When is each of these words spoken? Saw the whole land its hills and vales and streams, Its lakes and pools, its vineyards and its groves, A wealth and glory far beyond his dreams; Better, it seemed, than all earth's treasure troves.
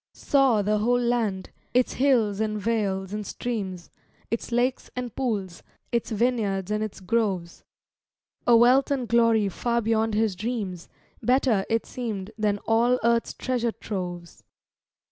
Saw 0.15 0.63
the 0.63 0.79
whole 0.79 0.99
land 0.99 1.51
its 1.75 1.93
hills 1.93 2.39
and 2.39 2.59
vales 2.59 3.13
and 3.13 3.23
streams, 3.23 3.91
Its 4.31 4.51
lakes 4.51 4.89
and 4.95 5.15
pools, 5.15 5.61
its 5.91 6.09
vineyards 6.09 6.71
and 6.71 6.83
its 6.83 6.99
groves, 6.99 7.63
A 8.47 8.57
wealth 8.57 8.89
and 8.89 9.07
glory 9.07 9.47
far 9.47 9.79
beyond 9.79 10.15
his 10.15 10.35
dreams; 10.35 10.89
Better, 11.21 11.67
it 11.69 11.85
seemed, 11.85 12.31
than 12.35 12.57
all 12.65 12.97
earth's 13.03 13.35
treasure 13.35 13.71
troves. 13.73 14.43